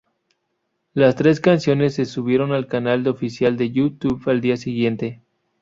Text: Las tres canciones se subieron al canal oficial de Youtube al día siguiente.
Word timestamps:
Las 0.95 1.15
tres 1.15 1.39
canciones 1.39 1.93
se 1.93 2.05
subieron 2.05 2.53
al 2.53 2.65
canal 2.65 3.07
oficial 3.07 3.55
de 3.55 3.69
Youtube 3.71 4.23
al 4.31 4.41
día 4.41 4.57
siguiente. 4.57 5.21